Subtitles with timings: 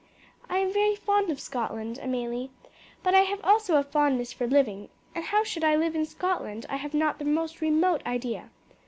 [0.49, 2.49] "I am very fond of Scotland, Amelie;
[3.03, 6.65] but I have also a fondness for living, and how I should live in Scotland
[6.69, 8.49] I have not the most remote idea.